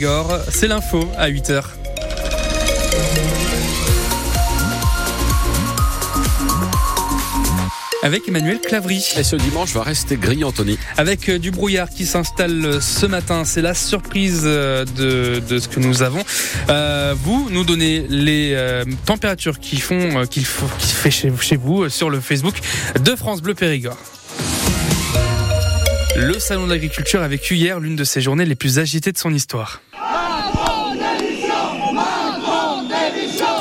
C'est 0.00 0.68
l'info 0.68 1.10
à 1.16 1.28
8h. 1.28 1.60
Avec 8.04 8.28
Emmanuel 8.28 8.60
Clavry. 8.60 9.04
Et 9.18 9.24
ce 9.24 9.34
dimanche 9.34 9.72
va 9.72 9.82
rester 9.82 10.16
gris, 10.16 10.44
Anthony. 10.44 10.78
Avec 10.98 11.28
euh, 11.28 11.40
du 11.40 11.50
brouillard 11.50 11.90
qui 11.90 12.06
s'installe 12.06 12.64
euh, 12.64 12.80
ce 12.80 13.06
matin. 13.06 13.44
C'est 13.44 13.60
la 13.60 13.74
surprise 13.74 14.42
euh, 14.44 14.84
de, 14.84 15.40
de, 15.40 15.58
ce 15.58 15.66
que 15.66 15.80
nous 15.80 16.04
avons. 16.04 16.22
Euh, 16.68 17.16
vous 17.20 17.48
nous 17.50 17.64
donnez 17.64 18.06
les 18.08 18.52
euh, 18.54 18.84
températures 19.04 19.58
qui 19.58 19.78
font, 19.78 20.24
qu'il 20.26 20.46
qui 20.78 20.92
fait 20.92 21.10
chez, 21.10 21.32
chez 21.40 21.56
vous 21.56 21.88
sur 21.88 22.08
le 22.08 22.20
Facebook 22.20 22.54
de 23.02 23.16
France 23.16 23.42
Bleu 23.42 23.54
Périgord. 23.54 23.98
Le 26.16 26.38
Salon 26.38 26.66
de 26.66 26.72
l'Agriculture 26.72 27.20
a 27.20 27.28
vécu 27.28 27.56
hier 27.56 27.80
l'une 27.80 27.96
de 27.96 28.04
ses 28.04 28.20
journées 28.20 28.44
les 28.44 28.54
plus 28.54 28.78
agitées 28.78 29.10
de 29.10 29.18
son 29.18 29.34
histoire. 29.34 29.80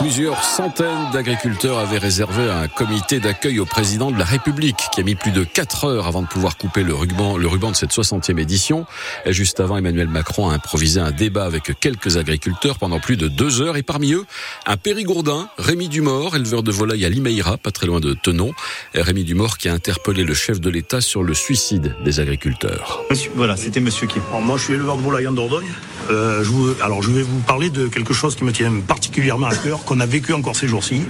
Plusieurs 0.07 0.41
centaines 0.41 1.11
d'agriculteurs 1.11 1.79
avaient 1.79 1.97
réservé 1.97 2.49
un 2.49 2.69
comité 2.69 3.19
d'accueil 3.19 3.59
au 3.59 3.65
président 3.65 4.09
de 4.09 4.17
la 4.17 4.23
République 4.23 4.77
qui 4.93 5.01
a 5.01 5.03
mis 5.03 5.15
plus 5.15 5.31
de 5.31 5.43
4 5.43 5.83
heures 5.83 6.07
avant 6.07 6.21
de 6.21 6.27
pouvoir 6.27 6.55
couper 6.55 6.83
le 6.83 6.93
ruban, 6.93 7.35
le 7.35 7.45
ruban 7.45 7.71
de 7.71 7.75
cette 7.75 7.91
60e 7.91 8.39
édition. 8.39 8.85
Et 9.25 9.33
juste 9.33 9.59
avant, 9.59 9.75
Emmanuel 9.75 10.07
Macron 10.07 10.49
a 10.49 10.53
improvisé 10.53 11.01
un 11.01 11.11
débat 11.11 11.43
avec 11.43 11.77
quelques 11.81 12.15
agriculteurs 12.15 12.79
pendant 12.79 13.01
plus 13.01 13.17
de 13.17 13.27
2 13.27 13.61
heures 13.61 13.75
et 13.75 13.83
parmi 13.83 14.13
eux, 14.13 14.23
un 14.65 14.77
périgourdin, 14.77 15.49
Rémi 15.57 15.89
Dumort, 15.89 16.37
éleveur 16.37 16.63
de 16.63 16.71
volailles 16.71 17.03
à 17.03 17.09
Limeira, 17.09 17.57
pas 17.57 17.71
très 17.71 17.85
loin 17.85 17.99
de 17.99 18.13
Tenon. 18.13 18.53
Et 18.93 19.01
Rémi 19.01 19.25
Dumort 19.25 19.57
qui 19.57 19.67
a 19.67 19.73
interpellé 19.73 20.23
le 20.23 20.33
chef 20.33 20.61
de 20.61 20.69
l'État 20.69 21.01
sur 21.01 21.21
le 21.21 21.33
suicide 21.33 21.97
des 22.05 22.21
agriculteurs. 22.21 23.01
Monsieur, 23.09 23.31
voilà, 23.35 23.57
c'était 23.57 23.81
monsieur 23.81 24.07
qui. 24.07 24.19
Alors, 24.29 24.41
moi, 24.41 24.55
je 24.55 24.63
suis 24.63 24.73
éleveur 24.73 24.95
de 24.95 25.01
volailles 25.01 25.27
en 25.27 25.33
Dordogne. 25.33 25.67
Euh, 26.09 26.45
je 26.45 26.49
vous, 26.49 26.73
alors, 26.81 27.03
je 27.03 27.11
vais 27.11 27.23
vous 27.23 27.39
parler 27.41 27.69
de 27.69 27.87
quelque 27.87 28.13
chose 28.13 28.37
qui 28.37 28.45
me 28.45 28.53
tient 28.53 28.71
particulièrement 28.87 29.47
à 29.47 29.55
cœur, 29.55 29.83
a 29.99 30.05
vécu 30.05 30.33
encore 30.33 30.55
ces 30.55 30.67
jours-ci. 30.67 31.03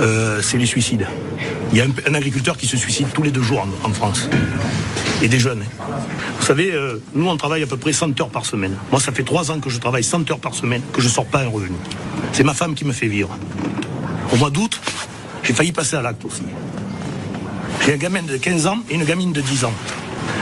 Euh, 0.00 0.42
c'est 0.42 0.58
les 0.58 0.66
suicides. 0.66 1.06
Il 1.72 1.78
y 1.78 1.80
a 1.80 1.84
un, 1.84 2.14
agriculteur 2.14 2.56
qui 2.56 2.66
se 2.66 2.76
suicide 2.76 3.08
tous 3.12 3.22
les 3.22 3.30
deux 3.30 3.42
jours 3.42 3.66
en, 3.82 3.92
France. 3.92 4.28
Et 5.22 5.28
des 5.28 5.38
jeunes. 5.38 5.64
Vous 6.38 6.44
savez, 6.44 6.72
euh, 6.72 7.02
nous, 7.14 7.28
on 7.28 7.36
travaille 7.36 7.62
à 7.62 7.66
peu 7.66 7.76
près 7.76 7.92
100 7.92 8.20
heures 8.20 8.28
par 8.28 8.44
semaine. 8.44 8.76
Moi, 8.90 9.00
ça 9.00 9.12
fait 9.12 9.22
trois 9.22 9.50
ans 9.50 9.58
que 9.58 9.70
je 9.70 9.78
travaille 9.78 10.04
100 10.04 10.30
heures 10.30 10.38
par 10.38 10.54
semaine, 10.54 10.82
que 10.92 11.00
je 11.00 11.08
sors 11.08 11.24
pas 11.24 11.40
un 11.40 11.48
revenu. 11.48 11.76
C'est 12.32 12.44
ma 12.44 12.54
femme 12.54 12.74
qui 12.74 12.84
me 12.84 12.92
fait 12.92 13.08
vivre. 13.08 13.36
Au 14.32 14.36
mois 14.36 14.50
d'août, 14.50 14.80
j'ai 15.42 15.54
failli 15.54 15.72
passer 15.72 15.96
à 15.96 16.02
l'acte 16.02 16.24
aussi. 16.24 16.42
J'ai 17.84 17.94
un 17.94 17.98
gamin 17.98 18.22
de 18.22 18.36
15 18.36 18.66
ans 18.66 18.78
et 18.90 18.94
une 18.94 19.04
gamine 19.04 19.32
de 19.32 19.40
10 19.40 19.64
ans. 19.64 19.72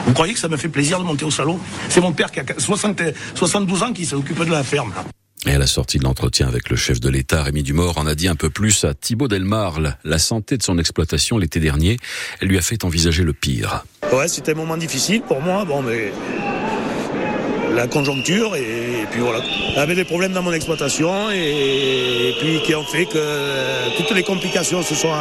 Vous 0.07 0.13
croyez 0.13 0.35
que 0.35 0.41
ça 0.41 0.49
me 0.49 0.57
fait 0.57 0.69
plaisir 0.69 0.99
de 0.99 1.05
monter 1.05 1.25
au 1.25 1.31
salon? 1.31 1.59
C'est 1.89 2.01
mon 2.01 2.13
père 2.13 2.31
qui 2.31 2.41
a 2.41 2.45
60, 2.57 3.01
72 3.35 3.83
ans 3.83 3.93
qui 3.93 4.05
s'occupe 4.05 4.43
de 4.45 4.51
la 4.51 4.65
ferme. 4.65 4.93
Et 5.47 5.53
à 5.53 5.59
la 5.59 5.67
sortie 5.67 5.99
de 5.99 6.05
l'entretien 6.05 6.49
avec 6.49 6.71
le 6.71 6.77
chef 6.77 7.01
de 7.01 7.11
l'État, 7.11 7.43
Rémi 7.43 7.63
Dumort 7.63 7.99
en 7.99 8.07
a 8.07 8.15
dit 8.15 8.29
un 8.29 8.35
peu 8.35 8.49
plus 8.49 8.85
à 8.85 8.95
Thibaut 8.95 9.29
Delmarle. 9.29 9.97
La 10.03 10.19
santé 10.19 10.57
de 10.57 10.63
son 10.63 10.79
exploitation 10.79 11.37
l'été 11.37 11.61
dernier, 11.61 11.99
elle 12.41 12.49
lui 12.49 12.57
a 12.57 12.63
fait 12.63 12.83
envisager 12.83 13.25
le 13.25 13.35
pire. 13.35 13.85
Ouais, 14.11 14.27
c'était 14.27 14.53
un 14.53 14.57
moment 14.57 14.79
difficile 14.79 15.21
pour 15.21 15.43
moi. 15.43 15.67
Bon, 15.67 15.83
mais 15.83 16.13
la 17.75 17.87
conjoncture 17.87 18.57
et, 18.57 19.07
puis 19.11 19.21
voilà. 19.21 19.41
J'avais 19.75 19.95
des 19.95 20.05
problèmes 20.05 20.33
dans 20.33 20.43
mon 20.43 20.53
exploitation 20.53 21.31
et, 21.31 22.35
puis 22.41 22.63
qui 22.63 22.75
ont 22.75 22.85
fait 22.85 23.05
que 23.05 23.97
toutes 23.99 24.13
les 24.13 24.23
complications 24.23 24.83
se 24.83 24.95
sont 24.95 25.13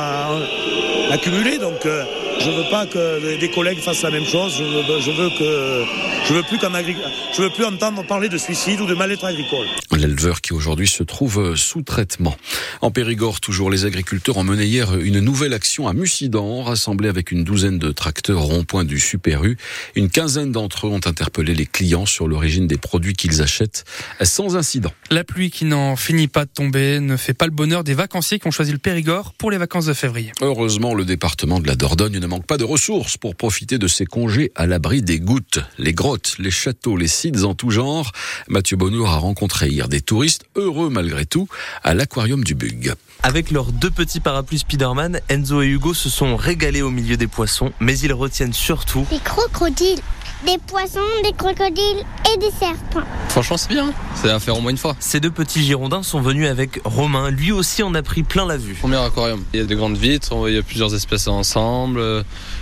accumulées. 1.12 1.58
Donc 1.58 1.86
euh, 1.86 2.06
je 2.40 2.50
veux 2.50 2.70
pas 2.70 2.86
que 2.86 3.40
des 3.40 3.50
collègues 3.50 3.80
fassent 3.80 4.04
la 4.04 4.12
même 4.12 4.26
chose. 4.26 4.56
Je 4.58 4.64
veux, 4.64 5.02
je 5.02 5.12
veux 5.12 5.30
que 5.30 5.86
je 6.28 6.34
veux 6.34 6.44
plus 6.44 6.58
qu'en 6.58 6.72
je 6.74 7.42
veux 7.42 7.50
plus 7.50 7.66
entendre 7.66 8.06
parler 8.06 8.30
de 8.30 8.38
suicide 8.38 8.80
ou 8.82 8.86
de 8.86 8.94
mal-être 8.94 9.26
agricole. 9.26 9.68
L'éleveur 9.92 10.42
qui 10.42 10.54
aujourd'hui 10.54 10.88
se 10.88 11.04
trouve 11.04 11.56
sous 11.56 11.82
traitement. 11.82 12.36
En 12.82 12.92
Périgord, 12.92 13.40
toujours 13.40 13.70
les 13.70 13.86
agriculteurs 13.86 14.38
ont 14.38 14.44
mené 14.44 14.66
hier 14.66 14.96
une 15.00 15.20
nouvelle 15.20 15.54
action 15.54 15.88
à 15.88 15.94
Mussidan, 15.94 16.64
rassemblés 16.64 17.10
avec 17.10 17.32
une 17.32 17.44
douzaine 17.44 17.80
de 17.80 17.92
tracteurs 17.92 18.44
au 18.44 18.46
rond-point 18.46 18.86
du 18.86 19.00
Super 19.00 19.44
U. 19.44 19.58
Une 19.96 20.10
quinzaine 20.10 20.52
d'entre 20.52 20.88
eux 20.88 20.90
ont 20.90 21.02
interpellé 21.06 21.54
les 21.54 21.66
clients 21.66 22.06
sur 22.06 22.28
l'origine 22.28 22.68
des 22.68 22.78
produits 22.78 23.14
qu'ils 23.14 23.42
achètent 23.42 23.86
sans 24.22 24.56
incident. 24.56 24.92
La 25.12 25.24
pluie 25.24 25.52
qui 25.52 25.66
n'en 25.66 25.96
finit 25.96 26.28
pas 26.28 26.46
de 26.46 26.52
tomber 26.54 27.00
ne 27.00 27.18
fait 27.18 27.34
pas 27.34 27.46
le 27.46 27.52
bonheur 27.52 27.84
des 27.84 27.94
vacanciers 27.94 28.40
qui 28.40 28.48
ont 28.48 28.52
choisi 28.52 28.72
le 28.72 28.78
Périgord 28.78 29.34
pour 29.34 29.52
les 29.52 29.58
vacances 29.58 29.86
de 29.86 29.94
février. 29.94 30.32
Heureusement, 30.42 30.94
le 30.94 31.06
département 31.06 31.60
de 31.60 31.68
la 31.68 31.76
Dordogne 31.76 32.20
ne 32.24 32.28
manque 32.28 32.46
pas 32.46 32.58
de 32.58 32.64
ressources 32.64 33.18
pour 33.18 33.36
profiter 33.36 33.78
de 33.78 33.88
ses 33.88 34.06
congés 34.06 34.54
à 34.56 34.66
l'abri 34.66 35.02
des 35.02 35.20
gouttes, 35.20 35.60
les 35.78 35.92
grottes, 35.92 36.36
les 36.40 36.52
châteaux, 36.52 36.96
les 36.96 37.10
sites 37.10 37.44
en 37.44 37.54
tout 37.54 37.70
genre. 37.70 38.14
Mathieu 38.48 38.78
Bonnour 38.78 39.10
a 39.10 39.18
rencontré 39.18 39.68
hier 39.68 39.90
des 39.90 40.00
touristes 40.00 40.46
heureux 40.56 40.90
malgré 40.90 41.26
tout 41.26 41.50
à 41.84 41.94
l'aquarium 41.94 42.42
du 42.46 42.56
Bug. 42.56 42.94
Avec 43.24 43.52
leurs 43.52 43.74
deux 43.74 43.92
petits 43.92 44.22
parapluies 44.22 44.60
Spider-Man, 44.60 45.20
Enzo 45.28 45.62
et 45.62 45.68
Hugo 45.68 45.94
se 45.94 46.10
sont 46.10 46.38
régalés 46.38 46.82
au 46.82 46.92
milieu 46.92 47.18
des 47.18 47.28
poissons, 47.28 47.74
mais 47.82 48.00
ils 48.00 48.14
retiennent 48.14 48.54
surtout 48.54 49.06
des 49.12 49.20
crocodiles 49.20 50.00
des 50.46 50.58
poissons, 50.58 51.00
des 51.24 51.32
crocodiles 51.34 52.04
et 52.34 52.38
des 52.38 52.52
serpents. 52.52 53.08
Franchement, 53.30 53.58
c'est 53.58 53.70
bien. 53.70 53.94
C'est 54.16 54.30
à 54.30 54.40
faire 54.40 54.58
au 54.58 54.62
moins 54.62 54.72
une 54.72 54.78
fois. 54.78 54.96
Ces 55.00 55.20
deux 55.20 55.32
petits 55.32 55.64
Girondins 55.64 56.04
sont 56.04 56.22
venus 56.22 56.48
avec 56.48 56.80
Romain. 56.84 57.30
Lui 57.30 57.52
aussi 57.52 57.82
en 57.84 57.94
a 57.96 58.02
pris 58.02 58.24
plein 58.24 58.46
la 58.46 58.58
vue. 58.58 58.74
Premier 58.76 58.98
aquarium. 58.98 59.44
Il 59.54 59.60
y 59.60 59.64
a 59.64 59.66
de 59.66 59.76
grandes 59.76 59.98
vitres, 59.98 60.34
il 60.48 60.56
y 60.56 60.58
a 60.58 60.62
plusieurs 60.62 60.94
espèces 60.94 61.28
ensemble. 61.28 62.02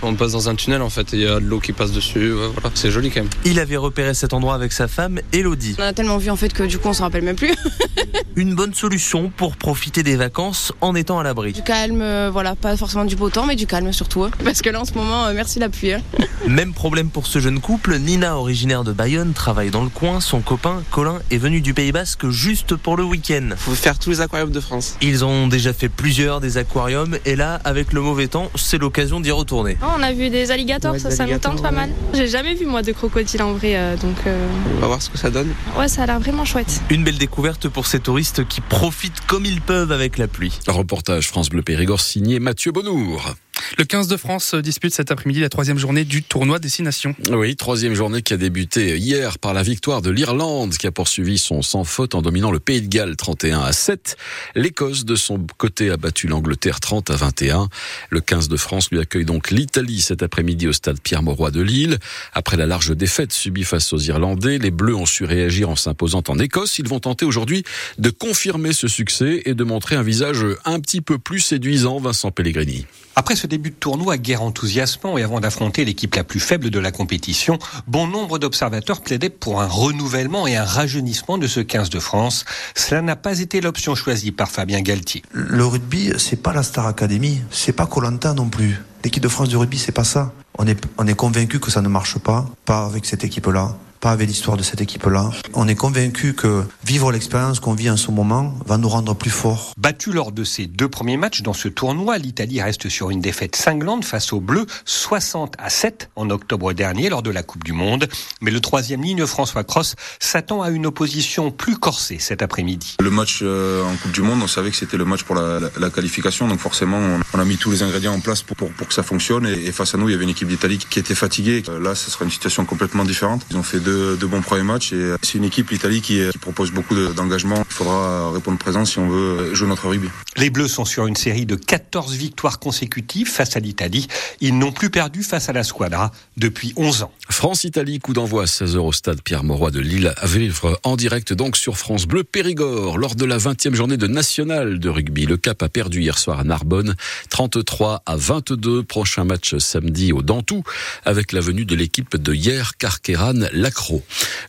On 0.02 0.14
passe 0.14 0.32
dans 0.32 0.48
un 0.48 0.54
tunnel 0.54 0.82
en 0.82 0.90
fait, 0.90 1.12
il 1.12 1.20
y 1.20 1.26
a 1.26 1.40
de 1.40 1.44
l'eau 1.44 1.60
qui 1.60 1.72
passe 1.72 1.92
dessus. 1.92 2.30
Voilà. 2.30 2.70
C'est 2.74 2.90
joli 2.90 3.10
quand 3.10 3.20
même. 3.20 3.30
Il 3.44 3.58
avait 3.58 3.76
repéré 3.76 4.14
cet 4.14 4.32
endroit 4.32 4.54
avec 4.54 4.72
sa 4.72 4.88
femme, 4.88 5.20
Elodie. 5.32 5.76
On 5.78 5.82
a 5.82 5.92
tellement 5.92 6.18
vu 6.18 6.30
en 6.30 6.36
fait 6.36 6.52
que 6.52 6.62
du 6.62 6.78
coup 6.78 6.88
on 6.88 6.92
se 6.92 7.02
rappelle 7.02 7.24
même 7.24 7.36
plus. 7.36 7.54
Une 8.36 8.54
bonne 8.54 8.72
solution 8.74 9.30
pour 9.36 9.56
profiter 9.56 10.02
des 10.02 10.16
vacances 10.16 10.72
en 10.80 10.94
étant 10.94 11.18
à 11.18 11.22
l'abri. 11.22 11.52
Du 11.52 11.62
calme, 11.62 12.28
voilà, 12.30 12.54
pas 12.54 12.76
forcément 12.76 13.04
du 13.04 13.16
beau 13.16 13.28
temps, 13.28 13.46
mais 13.46 13.56
du 13.56 13.66
calme 13.66 13.92
surtout. 13.92 14.28
Parce 14.44 14.62
que 14.62 14.70
là 14.70 14.80
en 14.80 14.84
ce 14.84 14.94
moment, 14.94 15.26
euh, 15.26 15.32
merci 15.34 15.58
la 15.58 15.68
pluie. 15.68 15.92
Hein. 15.92 16.00
Même 16.46 16.72
problème 16.72 17.10
pour 17.10 17.26
ce 17.26 17.38
jeune 17.38 17.60
couple. 17.60 17.71
Nina, 17.98 18.36
originaire 18.36 18.84
de 18.84 18.92
Bayonne, 18.92 19.32
travaille 19.32 19.70
dans 19.70 19.82
le 19.82 19.88
coin. 19.88 20.20
Son 20.20 20.40
copain, 20.40 20.82
Colin, 20.90 21.20
est 21.30 21.38
venu 21.38 21.60
du 21.60 21.74
Pays 21.74 21.92
Basque 21.92 22.28
juste 22.28 22.76
pour 22.76 22.96
le 22.96 23.04
week-end. 23.04 23.50
Faut 23.56 23.74
faire 23.74 23.98
tous 23.98 24.10
les 24.10 24.20
aquariums 24.20 24.50
de 24.50 24.60
France. 24.60 24.96
Ils 25.00 25.24
ont 25.24 25.46
déjà 25.46 25.72
fait 25.72 25.88
plusieurs 25.88 26.40
des 26.40 26.58
aquariums 26.58 27.16
et 27.24 27.36
là, 27.36 27.60
avec 27.64 27.92
le 27.92 28.00
mauvais 28.00 28.28
temps, 28.28 28.50
c'est 28.54 28.78
l'occasion 28.78 29.20
d'y 29.20 29.30
retourner. 29.30 29.76
Oh, 29.82 29.86
on 29.98 30.02
a 30.02 30.12
vu 30.12 30.30
des 30.30 30.50
alligators, 30.50 30.92
ouais, 30.92 30.98
ça, 30.98 31.10
ça 31.10 31.26
nous 31.26 31.38
tente 31.38 31.62
pas 31.62 31.70
mal. 31.70 31.90
J'ai 32.14 32.28
jamais 32.28 32.54
vu 32.54 32.66
moi 32.66 32.82
de 32.82 32.92
crocodile 32.92 33.42
en 33.42 33.54
vrai, 33.54 33.76
euh, 33.76 33.96
donc. 33.96 34.16
Euh... 34.26 34.48
On 34.76 34.80
va 34.80 34.86
voir 34.86 35.02
ce 35.02 35.10
que 35.10 35.18
ça 35.18 35.30
donne. 35.30 35.48
Ouais, 35.78 35.88
ça 35.88 36.02
a 36.02 36.06
l'air 36.06 36.20
vraiment 36.20 36.44
chouette. 36.44 36.80
Une 36.90 37.04
belle 37.04 37.18
découverte 37.18 37.68
pour 37.68 37.86
ces 37.86 38.00
touristes 38.00 38.46
qui 38.46 38.60
profitent 38.60 39.20
comme 39.26 39.44
ils 39.44 39.60
peuvent 39.60 39.92
avec 39.92 40.18
la 40.18 40.28
pluie. 40.28 40.58
Reportage 40.68 41.28
France 41.28 41.48
Bleu 41.48 41.62
Périgord 41.62 42.00
signé 42.00 42.38
Mathieu 42.38 42.72
Bonnour. 42.72 43.34
Le 43.78 43.84
15 43.84 44.08
de 44.08 44.16
France 44.16 44.54
dispute 44.54 44.94
cet 44.94 45.10
après-midi 45.10 45.40
la 45.40 45.48
troisième 45.48 45.78
journée 45.78 46.04
du 46.04 46.22
tournoi 46.22 46.58
Destination. 46.58 47.14
Oui, 47.30 47.56
troisième 47.56 47.94
journée 47.94 48.22
qui 48.22 48.34
a 48.34 48.36
débuté 48.36 48.96
hier 48.98 49.38
par 49.38 49.54
la 49.54 49.62
victoire 49.62 50.02
de 50.02 50.10
l'Irlande 50.10 50.76
qui 50.76 50.86
a 50.86 50.92
poursuivi 50.92 51.38
son 51.38 51.62
sans 51.62 51.84
faute 51.84 52.14
en 52.14 52.22
dominant 52.22 52.50
le 52.50 52.58
Pays 52.58 52.82
de 52.82 52.88
Galles 52.88 53.16
31 53.16 53.60
à 53.60 53.72
7. 53.72 54.16
L'Écosse 54.54 55.04
de 55.04 55.16
son 55.16 55.44
côté 55.58 55.90
a 55.90 55.96
battu 55.96 56.26
l'Angleterre 56.26 56.80
30 56.80 57.10
à 57.10 57.16
21. 57.16 57.68
Le 58.10 58.20
15 58.20 58.48
de 58.48 58.56
France 58.56 58.90
lui 58.90 59.00
accueille 59.00 59.24
donc 59.24 59.50
l'Italie 59.50 60.00
cet 60.00 60.22
après-midi 60.22 60.68
au 60.68 60.72
stade 60.72 61.00
Pierre-Mauroy 61.00 61.50
de 61.50 61.62
Lille. 61.62 61.98
Après 62.34 62.56
la 62.56 62.66
large 62.66 62.96
défaite 62.96 63.32
subie 63.32 63.64
face 63.64 63.92
aux 63.92 63.98
Irlandais, 63.98 64.58
les 64.58 64.70
Bleus 64.70 64.96
ont 64.96 65.06
su 65.06 65.24
réagir 65.24 65.70
en 65.70 65.76
s'imposant 65.76 66.22
en 66.28 66.38
Écosse. 66.38 66.78
Ils 66.78 66.88
vont 66.88 67.00
tenter 67.00 67.24
aujourd'hui 67.24 67.64
de 67.98 68.10
confirmer 68.10 68.72
ce 68.72 68.88
succès 68.88 69.42
et 69.44 69.54
de 69.54 69.64
montrer 69.64 69.96
un 69.96 70.02
visage 70.02 70.44
un 70.64 70.80
petit 70.80 71.00
peu 71.00 71.18
plus 71.18 71.40
séduisant, 71.40 71.98
Vincent 71.98 72.30
Pellegrini. 72.30 72.86
Après 73.14 73.36
ce 73.36 73.46
début 73.52 73.68
de 73.68 73.74
tournoi 73.74 74.16
guère 74.16 74.40
enthousiasmant 74.40 75.18
et 75.18 75.22
avant 75.22 75.38
d'affronter 75.38 75.84
l'équipe 75.84 76.14
la 76.14 76.24
plus 76.24 76.40
faible 76.40 76.70
de 76.70 76.78
la 76.78 76.90
compétition, 76.90 77.58
bon 77.86 78.06
nombre 78.06 78.38
d'observateurs 78.38 79.02
plaidaient 79.02 79.28
pour 79.28 79.60
un 79.60 79.66
renouvellement 79.66 80.46
et 80.46 80.56
un 80.56 80.64
rajeunissement 80.64 81.36
de 81.36 81.46
ce 81.46 81.60
15 81.60 81.90
de 81.90 81.98
France. 81.98 82.46
Cela 82.74 83.02
n'a 83.02 83.14
pas 83.14 83.40
été 83.40 83.60
l'option 83.60 83.94
choisie 83.94 84.32
par 84.32 84.48
Fabien 84.48 84.80
Galtier. 84.80 85.22
Le 85.32 85.66
rugby, 85.66 86.12
c'est 86.16 86.42
pas 86.42 86.54
la 86.54 86.62
Star 86.62 86.86
Academy, 86.86 87.42
c'est 87.50 87.74
pas 87.74 87.84
Colanta 87.84 88.32
non 88.32 88.48
plus. 88.48 88.80
L'équipe 89.04 89.22
de 89.22 89.28
France 89.28 89.50
de 89.50 89.56
rugby, 89.58 89.76
c'est 89.76 89.92
pas 89.92 90.04
ça. 90.04 90.32
On 90.56 90.66
est, 90.66 90.82
on 90.96 91.06
est 91.06 91.14
convaincu 91.14 91.60
que 91.60 91.70
ça 91.70 91.82
ne 91.82 91.88
marche 91.88 92.16
pas, 92.16 92.48
pas 92.64 92.86
avec 92.86 93.04
cette 93.04 93.22
équipe-là 93.22 93.76
pas 94.02 94.10
avec 94.10 94.28
l'histoire 94.28 94.56
de 94.56 94.64
cette 94.64 94.80
équipe-là. 94.80 95.30
On 95.54 95.68
est 95.68 95.76
convaincu 95.76 96.34
que 96.34 96.64
vivre 96.84 97.12
l'expérience 97.12 97.60
qu'on 97.60 97.72
vit 97.72 97.88
en 97.88 97.96
ce 97.96 98.10
moment 98.10 98.52
va 98.66 98.76
nous 98.76 98.88
rendre 98.88 99.14
plus 99.14 99.30
forts. 99.30 99.74
Battu 99.78 100.12
lors 100.12 100.32
de 100.32 100.42
ses 100.42 100.66
deux 100.66 100.88
premiers 100.88 101.16
matchs 101.16 101.42
dans 101.42 101.52
ce 101.52 101.68
tournoi, 101.68 102.18
l'Italie 102.18 102.60
reste 102.60 102.88
sur 102.88 103.10
une 103.10 103.20
défaite 103.20 103.54
cinglante 103.54 104.04
face 104.04 104.32
aux 104.32 104.40
Bleus, 104.40 104.66
60 104.86 105.54
à 105.56 105.70
7 105.70 106.10
en 106.16 106.30
octobre 106.30 106.72
dernier 106.72 107.10
lors 107.10 107.22
de 107.22 107.30
la 107.30 107.44
Coupe 107.44 107.62
du 107.62 107.72
Monde. 107.72 108.08
Mais 108.40 108.50
le 108.50 108.60
troisième 108.60 109.02
ligne, 109.02 109.24
François 109.24 109.62
Cross, 109.62 109.94
s'attend 110.18 110.62
à 110.62 110.70
une 110.70 110.86
opposition 110.86 111.52
plus 111.52 111.76
corsée 111.76 112.18
cet 112.18 112.42
après-midi. 112.42 112.96
Le 113.00 113.10
match 113.10 113.38
euh, 113.42 113.84
en 113.84 113.94
Coupe 113.94 114.12
du 114.12 114.22
Monde, 114.22 114.40
on 114.42 114.48
savait 114.48 114.72
que 114.72 114.76
c'était 114.76 114.96
le 114.96 115.04
match 115.04 115.22
pour 115.22 115.36
la, 115.36 115.60
la, 115.60 115.68
la, 115.78 115.90
qualification, 115.90 116.48
donc 116.48 116.58
forcément 116.58 116.98
on, 116.98 117.20
on, 117.34 117.38
a 117.38 117.44
mis 117.44 117.56
tous 117.56 117.70
les 117.70 117.84
ingrédients 117.84 118.14
en 118.14 118.20
place 118.20 118.42
pour, 118.42 118.56
pour, 118.56 118.72
pour 118.72 118.88
que 118.88 118.94
ça 118.94 119.04
fonctionne. 119.04 119.46
Et, 119.46 119.66
et, 119.66 119.70
face 119.70 119.94
à 119.94 119.98
nous, 119.98 120.08
il 120.08 120.12
y 120.12 120.14
avait 120.16 120.24
une 120.24 120.30
équipe 120.30 120.48
d'Italie 120.48 120.78
qui 120.78 120.98
était 120.98 121.14
fatiguée. 121.14 121.62
Euh, 121.68 121.78
là, 121.78 121.94
ce 121.94 122.10
sera 122.10 122.24
une 122.24 122.32
situation 122.32 122.64
complètement 122.64 123.04
différente. 123.04 123.42
Ils 123.52 123.56
ont 123.56 123.62
fait 123.62 123.78
deux 123.78 123.91
de, 123.92 124.16
de 124.16 124.26
bons 124.26 124.42
premiers 124.42 124.62
matchs 124.62 124.92
et 124.92 125.14
c'est 125.22 125.38
une 125.38 125.44
équipe, 125.44 125.70
l'Italie, 125.70 126.00
qui, 126.00 126.20
qui, 126.30 126.38
propose 126.38 126.70
beaucoup 126.70 126.94
d'engagement. 126.94 127.64
Il 127.68 127.74
faudra 127.74 128.32
répondre 128.32 128.58
présent 128.58 128.84
si 128.84 128.98
on 128.98 129.08
veut 129.08 129.54
jouer 129.54 129.68
notre 129.68 129.88
rugby. 129.88 130.08
Les 130.36 130.50
Bleus 130.50 130.68
sont 130.68 130.84
sur 130.84 131.06
une 131.06 131.16
série 131.16 131.46
de 131.46 131.56
14 131.56 132.14
victoires 132.14 132.58
consécutives 132.58 133.28
face 133.28 133.56
à 133.56 133.60
l'Italie. 133.60 134.06
Ils 134.40 134.58
n'ont 134.58 134.72
plus 134.72 134.90
perdu 134.90 135.22
face 135.22 135.48
à 135.48 135.52
la 135.52 135.62
Squadra 135.62 136.10
depuis 136.36 136.72
11 136.76 137.02
ans. 137.02 137.12
France-Italie, 137.28 137.98
coup 137.98 138.12
d'envoi 138.12 138.42
à 138.42 138.46
16h 138.46 138.78
au 138.78 138.92
stade 138.92 139.22
Pierre-Mauroy 139.22 139.70
de 139.70 139.80
Lille 139.80 140.14
à 140.16 140.26
vivre 140.26 140.78
en 140.82 140.96
direct 140.96 141.32
donc 141.32 141.56
sur 141.56 141.76
France 141.76 142.06
Bleu 142.06 142.24
Périgord 142.24 142.98
lors 142.98 143.14
de 143.14 143.24
la 143.24 143.38
20e 143.38 143.74
journée 143.74 143.96
de 143.96 144.06
national 144.06 144.78
de 144.78 144.88
rugby. 144.88 145.26
Le 145.26 145.36
Cap 145.36 145.62
a 145.62 145.68
perdu 145.68 146.00
hier 146.00 146.18
soir 146.18 146.40
à 146.40 146.44
Narbonne 146.44 146.94
33 147.30 148.02
à 148.06 148.16
22. 148.16 148.82
Prochain 148.82 149.24
match 149.24 149.56
samedi 149.58 150.12
au 150.12 150.22
Dantou 150.22 150.62
avec 151.04 151.32
la 151.32 151.40
venue 151.40 151.64
de 151.64 151.74
l'équipe 151.74 152.16
de 152.16 152.34
hier 152.34 152.76
Carqueran 152.76 153.40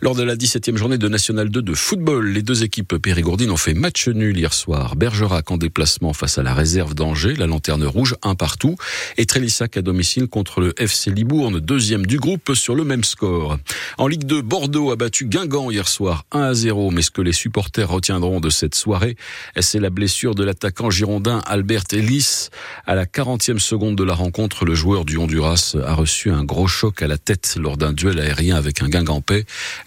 Lors 0.01 0.15
de 0.15 0.24
la 0.24 0.35
17e 0.35 0.75
journée 0.75 0.97
de 0.97 1.07
National 1.07 1.50
2 1.50 1.62
de 1.62 1.74
football, 1.74 2.30
les 2.30 2.41
deux 2.41 2.63
équipes 2.63 2.97
périgourdines 2.97 3.51
ont 3.51 3.57
fait 3.57 3.74
match 3.74 4.07
nul 4.07 4.38
hier 4.38 4.53
soir. 4.53 4.95
Bergerac 4.95 5.50
en 5.51 5.57
déplacement 5.57 6.13
face 6.13 6.38
à 6.38 6.44
la 6.44 6.53
réserve 6.53 6.94
d'Angers, 6.94 7.35
la 7.35 7.47
lanterne 7.47 7.85
rouge 7.85 8.15
un 8.21 8.35
partout 8.35 8.75
et 9.18 9.25
Trélissac 9.25 9.77
à 9.77 9.81
domicile 9.81 10.27
contre 10.27 10.62
le 10.62 10.74
FC 10.77 11.12
Libourne, 11.12 11.59
deuxième 11.59 12.06
du 12.06 12.18
groupe 12.18 12.53
sur 12.53 12.75
le 12.75 12.83
même 12.83 13.03
score. 13.03 13.57
En 13.97 14.07
Ligue 14.07 14.25
2, 14.25 14.41
Bordeaux 14.41 14.91
a 14.91 14.95
battu 14.95 15.25
Guingamp 15.25 15.71
hier 15.71 15.88
soir 15.88 16.25
1 16.31 16.41
à 16.41 16.53
0, 16.53 16.91
mais 16.91 17.01
ce 17.01 17.12
que 17.12 17.21
les 17.21 17.33
supporters 17.33 17.89
retiendront 17.89 18.39
de 18.39 18.50
cette 18.50 18.75
soirée, 18.75 19.15
c'est 19.59 19.80
la 19.80 19.89
blessure 19.89 20.35
de 20.35 20.44
l'attaquant 20.44 20.89
girondin 20.89 21.41
Albert 21.45 21.83
Ellis. 21.91 22.50
À 22.85 22.95
la 22.95 23.06
40e 23.06 23.59
seconde 23.59 23.95
de 23.95 24.03
la 24.03 24.13
rencontre, 24.13 24.65
le 24.65 24.75
joueur 24.75 25.06
du 25.06 25.18
Honduras 25.18 25.75
a 25.85 25.94
reçu 25.94 26.30
un 26.30 26.44
gros 26.44 26.68
choc 26.68 27.01
à 27.01 27.07
la 27.07 27.18
tête 27.18 27.56
lors 27.59 27.77
d'un 27.77 27.94
duel 27.94 28.19
aérien 28.19 28.56
avec 28.56 28.81
un 28.81 28.89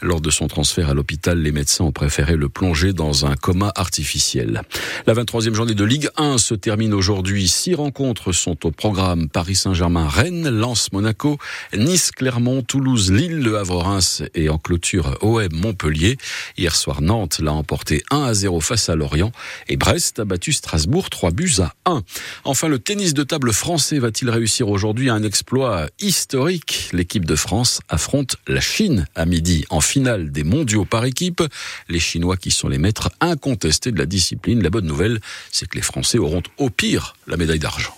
Lors 0.02 0.20
de 0.20 0.30
son 0.30 0.48
transfert 0.48 0.90
à 0.90 0.94
l'hôpital, 0.94 1.40
les 1.40 1.52
médecins 1.52 1.84
ont 1.84 1.92
préféré 1.92 2.36
le 2.36 2.48
plonger 2.48 2.92
dans 2.92 3.26
un 3.26 3.34
coma 3.36 3.72
artificiel. 3.74 4.62
La 5.06 5.14
23e 5.14 5.54
journée 5.54 5.74
de 5.74 5.84
Ligue 5.84 6.08
1 6.16 6.38
se 6.38 6.54
termine 6.54 6.94
aujourd'hui. 6.94 7.48
Six 7.48 7.74
rencontres 7.74 8.32
sont 8.32 8.66
au 8.66 8.70
programme. 8.70 9.28
Paris 9.28 9.56
Saint-Germain, 9.56 10.08
Rennes, 10.08 10.48
Lens, 10.48 10.92
Monaco, 10.92 11.38
Nice, 11.74 12.10
Clermont, 12.10 12.62
Toulouse, 12.62 13.10
Lille, 13.10 13.38
Le 13.38 13.58
Havre-Reims 13.58 14.22
et 14.34 14.48
en 14.48 14.58
clôture 14.58 15.18
OM 15.22 15.48
Montpellier. 15.52 16.16
Hier 16.56 16.74
soir, 16.74 17.02
Nantes 17.02 17.38
l'a 17.40 17.52
emporté 17.52 18.02
1 18.10 18.22
à 18.22 18.34
0 18.34 18.60
face 18.60 18.88
à 18.88 18.96
Lorient 18.96 19.32
et 19.68 19.76
Brest 19.76 20.18
a 20.18 20.24
battu 20.24 20.52
Strasbourg 20.52 21.10
3 21.10 21.30
buts 21.30 21.54
à 21.60 21.74
1. 21.84 22.02
Enfin, 22.44 22.68
le 22.68 22.78
tennis 22.78 23.14
de 23.14 23.22
table 23.22 23.52
français 23.52 23.98
va-t-il 23.98 24.30
réussir 24.30 24.68
aujourd'hui 24.68 25.10
un 25.10 25.22
exploit 25.22 25.88
historique? 26.00 26.90
L'équipe 26.92 27.24
de 27.24 27.36
France 27.36 27.80
affronte 27.88 28.36
la 28.46 28.60
Chine 28.60 29.06
à 29.16 29.26
midi 29.26 29.64
en 29.70 29.80
finale 29.80 30.30
des 30.30 30.44
mondiaux 30.44 30.84
par 30.84 31.04
équipe. 31.04 31.42
Les 31.88 32.00
Chinois 32.00 32.36
qui 32.36 32.50
sont 32.50 32.68
les 32.68 32.78
maîtres 32.78 33.10
incontestés 33.20 33.92
de 33.92 33.98
la 33.98 34.06
discipline. 34.06 34.62
La 34.62 34.70
bonne 34.70 34.86
nouvelle, 34.86 35.20
c'est 35.50 35.68
que 35.68 35.76
les 35.76 35.82
Français 35.82 36.18
auront 36.18 36.42
au 36.58 36.70
pire 36.70 37.16
la 37.26 37.36
médaille 37.36 37.58
d'argent. 37.58 37.96